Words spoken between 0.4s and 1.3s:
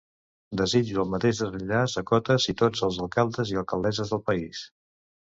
Desitjo el